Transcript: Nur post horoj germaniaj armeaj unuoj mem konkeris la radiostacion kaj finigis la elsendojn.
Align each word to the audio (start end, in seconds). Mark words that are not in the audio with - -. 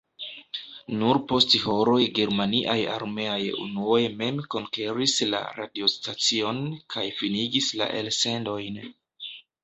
Nur 0.99 1.17
post 1.31 1.55
horoj 1.63 1.99
germaniaj 2.19 2.77
armeaj 2.93 3.35
unuoj 3.65 3.99
mem 4.21 4.39
konkeris 4.55 5.13
la 5.33 5.41
radiostacion 5.59 6.63
kaj 6.95 7.03
finigis 7.19 7.69
la 7.83 7.89
elsendojn. 8.01 8.81